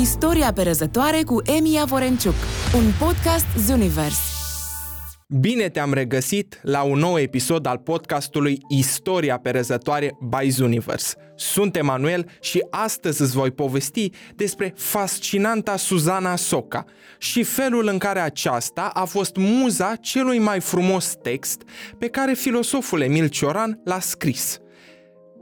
[0.00, 2.34] Istoria perezătoare cu Emi Vorenciuc,
[2.74, 4.18] un podcast Zunivers.
[5.28, 11.14] Bine te-am regăsit la un nou episod al podcastului Istoria perezătoare by Zunivers.
[11.36, 16.84] Sunt Emanuel și astăzi îți voi povesti despre fascinanta Suzana Soca
[17.18, 21.62] și felul în care aceasta a fost muza celui mai frumos text
[21.98, 24.58] pe care filosoful Emil Cioran l-a scris–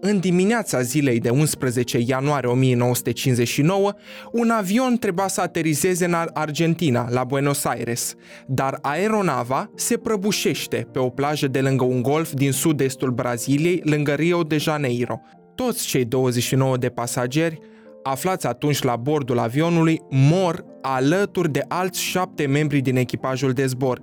[0.00, 3.92] în dimineața zilei de 11 ianuarie 1959,
[4.32, 8.14] un avion trebuia să aterizeze în Argentina, la Buenos Aires,
[8.46, 14.12] dar aeronava se prăbușește pe o plajă de lângă un golf din sud-estul Braziliei, lângă
[14.12, 15.20] Rio de Janeiro.
[15.54, 17.58] Toți cei 29 de pasageri
[18.02, 24.02] aflați atunci la bordul avionului mor alături de alți șapte membri din echipajul de zbor.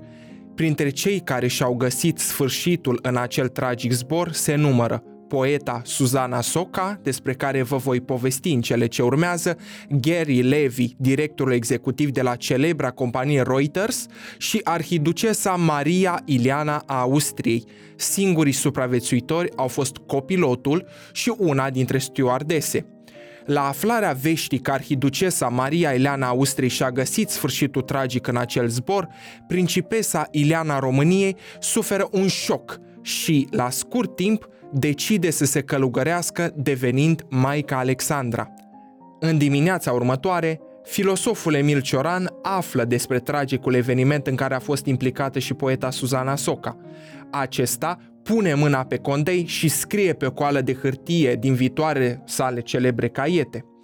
[0.56, 7.00] Printre cei care și-au găsit sfârșitul în acel tragic zbor se numără poeta Suzana Soca,
[7.04, 9.58] despre care vă voi povesti în cele ce urmează,
[9.90, 14.06] Gary Levy, directorul executiv de la celebra companie Reuters
[14.38, 17.66] și arhiducesa Maria Iliana a Austriei.
[17.96, 22.86] Singurii supraviețuitori au fost copilotul și una dintre stewardese.
[23.46, 29.08] La aflarea veștii că arhiducesa Maria Ileana Austriei și-a găsit sfârșitul tragic în acel zbor,
[29.48, 37.26] principesa Ileana României suferă un șoc și, la scurt timp, decide să se călugărească devenind
[37.30, 38.54] Maica Alexandra.
[39.20, 45.40] În dimineața următoare, filosoful Emil Cioran află despre tragicul eveniment în care a fost implicată
[45.40, 46.78] și poeta Suzana Soca.
[47.32, 52.62] Acesta pune mâna pe condei și scrie pe o coală de hârtie din viitoare sale
[52.62, 53.66] celebre caiete–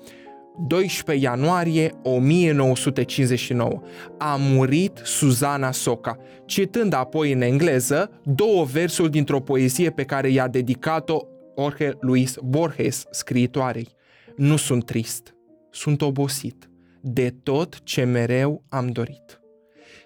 [0.57, 3.81] 12 ianuarie 1959.
[4.17, 10.47] A murit Suzana Soca, citând apoi în engleză două versuri dintr-o poezie pe care i-a
[10.47, 11.17] dedicat-o
[11.59, 13.87] Jorge Luis Borges, scriitoarei.
[14.35, 15.35] Nu sunt trist,
[15.71, 16.69] sunt obosit
[17.01, 19.41] de tot ce mereu am dorit.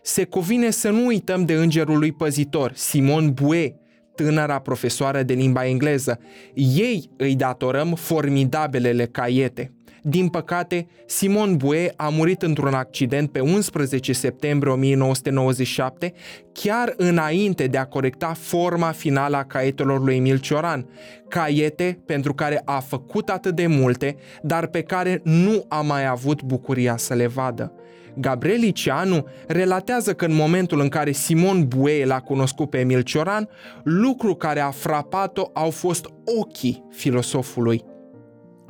[0.02, 3.76] Se cuvine să nu uităm de îngerul lui păzitor, Simon Bue,
[4.16, 6.20] tânăra profesoară de limba engleză.
[6.54, 9.72] Ei îi datorăm formidabelele caiete–
[10.10, 16.14] din păcate, Simon Bue a murit într-un accident pe 11 septembrie 1997,
[16.54, 20.90] chiar înainte de a corecta forma finală a caietelor lui Emil Cioran,
[21.28, 26.44] caiete pentru care a făcut atât de multe, dar pe care nu a mai avut
[26.44, 27.74] bucuria să le vadă.
[28.16, 33.50] Gabriel Iceanu relatează că în momentul în care Simon Bue l-a cunoscut pe Emil Cioran,
[33.84, 36.06] lucru care a frapat-o au fost
[36.40, 37.96] ochii filosofului.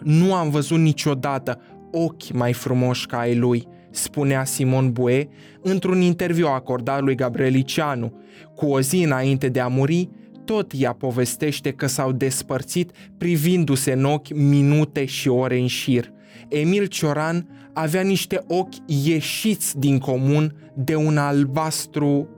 [0.04, 5.28] Nu am văzut niciodată ochi mai frumoși ca ai lui, spunea Simon Bue
[5.62, 8.14] într-un interviu acordat lui Gabrielicianu.
[8.56, 10.10] Cu o zi înainte de a muri,
[10.46, 16.12] tot ea povestește că s-au despărțit privindu-se în ochi minute și ore în șir.
[16.50, 22.30] Emil Cioran avea niște ochi ieșiți din comun de un albastru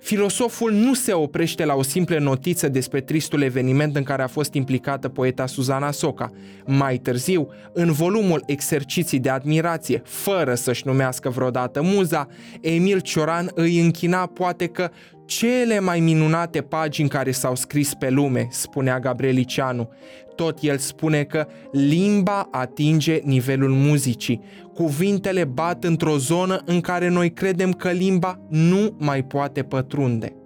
[0.00, 4.54] Filosoful nu se oprește la o simplă notiță despre tristul eveniment în care a fost
[4.54, 6.32] implicată poeta Suzana Soca.
[6.66, 12.28] Mai târziu, în volumul Exerciții de admirație, fără să-și numească vreodată muza,
[12.60, 14.90] Emil Cioran îi închina poate că
[15.26, 19.88] cele mai minunate pagini care s-au scris pe lume, spunea Gabrielicianu.
[20.34, 24.42] Tot el spune că limba atinge nivelul muzicii.
[24.76, 30.36] Cuvintele bat într-o zonă în care noi credem că limba nu mai poate pătrunde.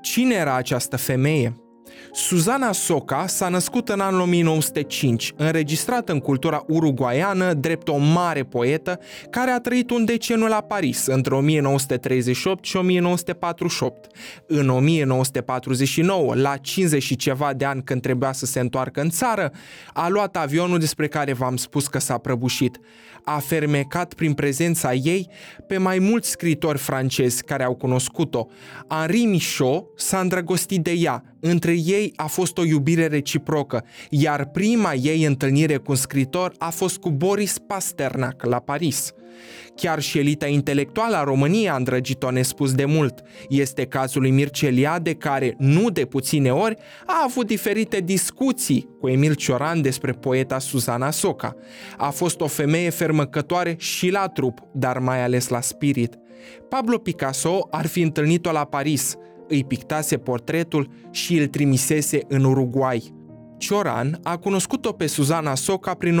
[0.00, 1.65] Cine era această femeie?
[2.12, 8.98] Suzana Soca s-a născut în anul 1905, înregistrată în cultura uruguaiană drept o mare poetă
[9.30, 14.06] care a trăit un deceniu la Paris între 1938 și 1948.
[14.46, 19.52] În 1949, la 50 și ceva de ani când trebuia să se întoarcă în țară,
[19.92, 22.78] a luat avionul despre care v-am spus că s-a prăbușit.
[23.24, 25.30] A fermecat prin prezența ei
[25.66, 28.46] pe mai mulți scritori francezi care au cunoscut-o.
[28.88, 34.94] Henri Michaud s-a îndrăgostit de ea, între ei a fost o iubire reciprocă, iar prima
[34.94, 39.12] ei întâlnire cu un scritor a fost cu Boris Pasternak la Paris.
[39.74, 43.22] Chiar și elita intelectuală a României a îndrăgit-o nespus de mult.
[43.48, 46.76] Este cazul lui Mircea Eliade care, nu de puține ori,
[47.06, 51.56] a avut diferite discuții cu Emil Cioran despre poeta Suzana Soca.
[51.96, 56.14] A fost o femeie fermăcătoare și la trup, dar mai ales la spirit.
[56.68, 59.16] Pablo Picasso ar fi întâlnit-o la Paris,
[59.48, 63.14] îi pictase portretul și îl trimisese în Uruguay.
[63.58, 66.20] Cioran a cunoscut-o pe Suzana Soca prin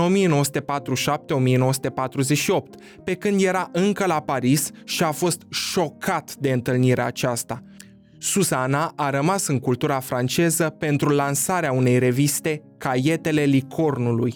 [3.04, 7.62] pe când era încă la Paris și a fost șocat de întâlnirea aceasta.
[8.18, 14.34] Suzana a rămas în cultura franceză pentru lansarea unei reviste Caietele Licornului.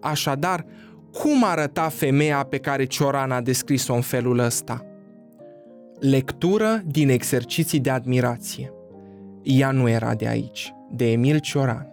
[0.00, 0.64] Așadar,
[1.12, 4.89] cum arăta femeia pe care Cioran a descris-o în felul ăsta?
[6.00, 8.72] Lectură din exerciții de admirație.
[9.42, 11.90] Ea nu era de aici, de Emil Cioran.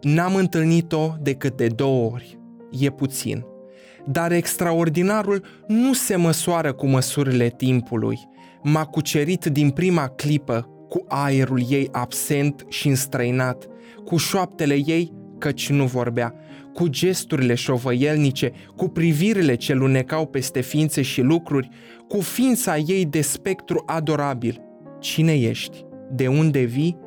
[0.00, 2.38] N-am întâlnit-o decât de două ori.
[2.70, 3.44] E puțin.
[4.06, 8.18] Dar extraordinarul nu se măsoară cu măsurile timpului.
[8.62, 13.66] M-a cucerit din prima clipă cu aerul ei absent și înstrăinat,
[14.04, 15.12] cu șoaptele ei,
[15.42, 16.34] căci nu vorbea,
[16.72, 21.68] cu gesturile șovăielnice, cu privirile ce lunecau peste ființe și lucruri,
[22.08, 24.62] cu ființa ei de spectru adorabil.
[25.00, 25.84] Cine ești?
[26.10, 26.98] De unde vii?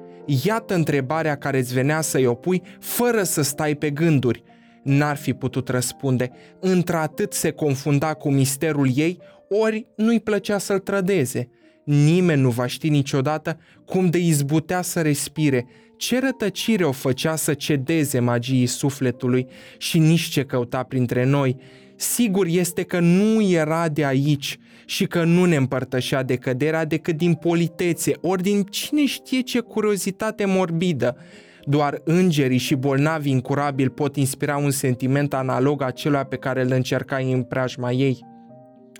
[0.43, 4.43] Iată întrebarea care îți venea să-i opui fără să stai pe gânduri.
[4.83, 11.49] N-ar fi putut răspunde, într-atât se confunda cu misterul ei, ori nu-i plăcea să-l trădeze.
[11.85, 15.65] Nimeni nu va ști niciodată cum de izbutea să respire,
[15.97, 19.47] ce rătăcire o făcea să cedeze magiei sufletului
[19.77, 21.57] și nici ce căuta printre noi.
[21.95, 27.17] Sigur este că nu era de aici și că nu ne împărtășea de căderea decât
[27.17, 31.17] din politețe, ori din cine știe ce curiozitate morbidă.
[31.63, 37.31] Doar îngerii și bolnavi incurabili pot inspira un sentiment analog acelua pe care îl încercai
[37.31, 38.25] în preajma ei.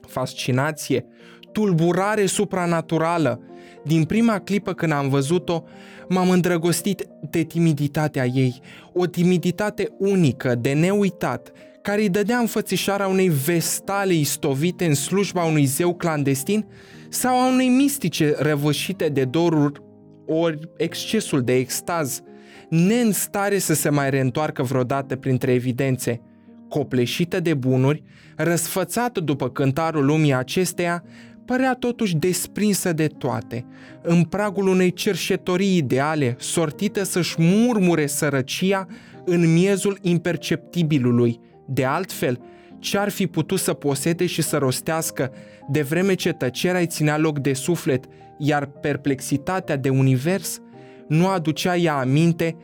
[0.08, 1.06] Fascinație,
[1.56, 3.40] tulburare supranaturală.
[3.84, 5.64] Din prima clipă când am văzut-o,
[6.10, 8.62] m-am îndrăgostit de timiditatea ei,
[8.94, 15.66] o timiditate unică, de neuitat, care îi dădea înfățișarea unei vestale istovite în slujba unui
[15.66, 16.66] zeu clandestin
[17.10, 19.82] sau a unei mistice răvășite de doruri
[20.26, 22.22] ori excesul de extaz,
[22.70, 26.22] neîn stare să se mai reîntoarcă vreodată printre evidențe–
[26.70, 28.04] copleșită de bunuri,
[28.36, 31.04] răsfățată după cântarul lumii acesteia,
[31.46, 33.66] părea totuși desprinsă de toate,
[34.02, 38.88] în pragul unei cerșetorii ideale, sortită să-și murmure sărăcia
[39.26, 41.40] în miezul imperceptibilului.
[41.68, 42.40] De altfel,
[42.80, 45.32] ce-ar fi putut să posete și să rostească,
[45.70, 48.06] de vreme ce tăcerea îi ținea loc de suflet,
[48.38, 50.60] iar perplexitatea de univers
[51.08, 52.56] nu aducea ea aminte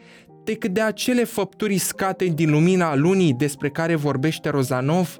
[0.43, 5.17] decât de acele făpturi scate din lumina lunii despre care vorbește Rozanov?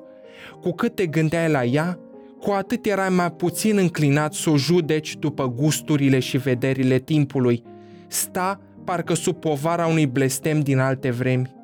[0.62, 2.00] Cu cât te gândeai la ea,
[2.42, 7.64] cu atât erai mai puțin înclinat să o judeci după gusturile și vederile timpului.
[8.08, 11.56] Sta parcă sub povara unui blestem din alte vremi.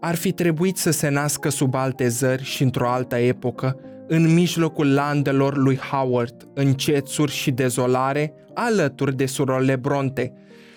[0.00, 4.94] Ar fi trebuit să se nască sub alte zări și într-o altă epocă, în mijlocul
[4.94, 10.32] landelor lui Howard, în cețuri și dezolare, alături de surorile Bronte,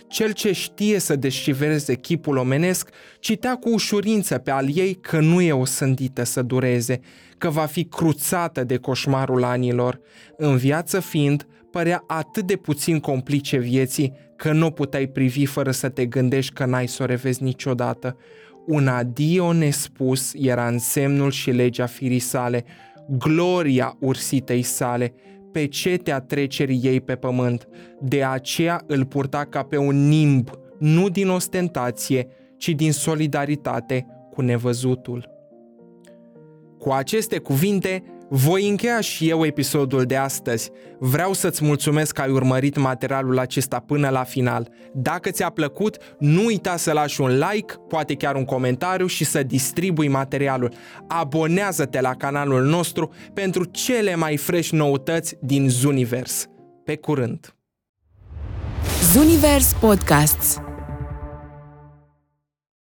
[0.07, 5.41] cel ce știe să descifreze chipul omenesc, citea cu ușurință pe al ei că nu
[5.41, 6.99] e o sândită să dureze,
[7.37, 9.99] că va fi cruțată de coșmarul anilor.
[10.37, 15.89] În viață fiind, părea atât de puțin complice vieții că nu puteai privi fără să
[15.89, 18.17] te gândești că n-ai să o revezi niciodată.
[18.65, 22.65] Un adio nespus era în semnul și legea firii sale,
[23.09, 25.13] gloria ursitei sale,
[25.55, 27.67] pecetea trecerii ei pe pământ.
[27.99, 30.49] De aceea îl purta ca pe un nimb,
[30.79, 35.29] nu din ostentație, ci din solidaritate cu nevăzutul.
[36.79, 40.71] Cu aceste cuvinte, voi încheia și eu episodul de astăzi.
[40.99, 44.69] Vreau să-ți mulțumesc că ai urmărit materialul acesta până la final.
[44.93, 49.43] Dacă ți-a plăcut, nu uita să lași un like, poate chiar un comentariu și să
[49.43, 50.73] distribui materialul.
[51.07, 56.45] Abonează-te la canalul nostru pentru cele mai fresh noutăți din Zunivers.
[56.83, 57.55] Pe curând!
[59.13, 60.59] Zunivers Podcasts